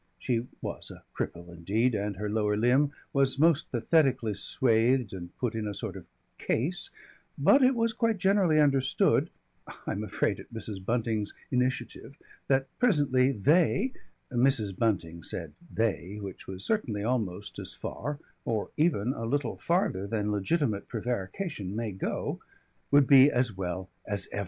[0.17, 5.53] She was a cripple, indeed, and her lower limb was most pathetically swathed and put
[5.53, 6.07] in a sort of
[6.39, 6.89] case,
[7.37, 9.29] but it was quite generally understood
[9.67, 10.83] I am afraid at Mrs.
[10.83, 12.15] Bunting's initiative
[12.47, 13.93] that presently they
[14.31, 14.75] Mrs.
[14.75, 20.31] Bunting said "they," which was certainly almost as far or even a little farther than
[20.31, 22.39] legitimate prevarication may go
[22.89, 24.39] would be as well as ever.